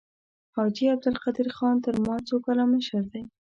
[0.55, 3.23] حاجي عبدالقدیر خان تر ما څو کاله مشر دی.